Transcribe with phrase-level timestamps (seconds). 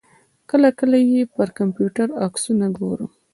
[0.49, 3.11] کله کله یې پر کمپیوټر عکسونه ګورم.